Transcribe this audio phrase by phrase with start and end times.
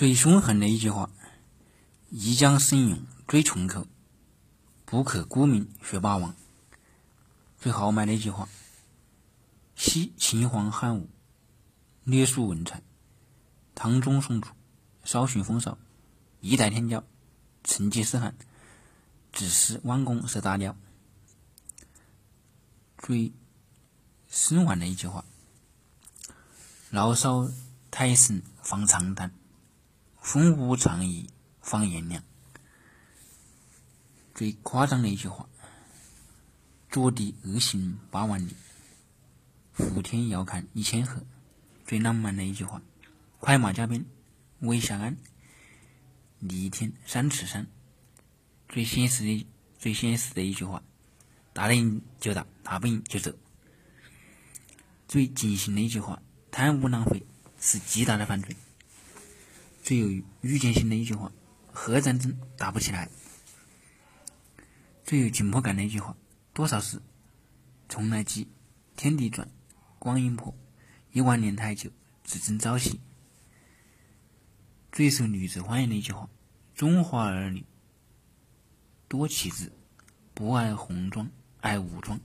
[0.00, 1.10] 最凶狠的一句话
[2.08, 3.86] ：“一将生勇追穷寇，
[4.86, 6.34] 不可沽名学霸王。”
[7.60, 8.48] 最豪迈的一句话
[9.76, 11.10] ：“昔秦皇汉武，
[12.04, 12.78] 略述文采；
[13.74, 14.48] 唐宗宋祖，
[15.04, 15.76] 稍逊风骚。
[16.40, 17.04] 一代天骄，
[17.62, 18.34] 成吉思汗，
[19.34, 20.74] 只识弯弓射大雕。”
[22.96, 23.34] 最
[24.30, 25.26] 深玩的一句话
[26.88, 27.50] ：“牢骚
[27.90, 29.30] 太神放长叹。”
[30.20, 31.28] 风无长宜
[31.60, 32.22] 放眼量。
[34.34, 35.48] 最夸张的一句话
[36.90, 38.54] ：“坐地恶行八万里，
[39.72, 41.22] 伏天遥看一千河。”
[41.86, 42.80] 最浪漫的一句话
[43.40, 44.04] ：“快马加鞭
[44.60, 45.16] 为下鞍，
[46.38, 47.66] 逆天三尺山。”
[48.68, 49.46] 最现实的、
[49.78, 50.82] 最现实的一句话
[51.52, 53.32] ：“打得赢就打，打不赢就走。”
[55.08, 57.26] 最惊心的一句话：“贪污浪费
[57.58, 58.56] 是极大的犯罪。”
[59.90, 60.08] 最有
[60.40, 61.32] 预见性的一句话
[61.74, 63.10] ：“核战争打不起来。”
[65.04, 66.16] 最有紧迫感的一句话
[66.54, 67.02] ：“多少事，
[67.88, 68.46] 从来急，
[68.94, 69.50] 天地转，
[69.98, 70.54] 光阴迫，
[71.10, 71.90] 一万年太久，
[72.22, 73.00] 只争朝夕。”
[74.92, 76.30] 最受女子欢迎的一句话
[76.72, 77.66] ：“中华儿女
[79.08, 79.72] 多奇志，
[80.34, 81.28] 不爱红妆，
[81.62, 82.20] 爱武装。”